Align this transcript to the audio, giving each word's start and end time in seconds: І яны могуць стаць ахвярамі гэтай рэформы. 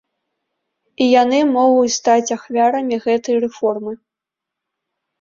І 1.05 1.09
яны 1.23 1.39
могуць 1.57 1.93
стаць 1.99 2.33
ахвярамі 2.39 3.01
гэтай 3.07 3.35
рэформы. 3.47 3.91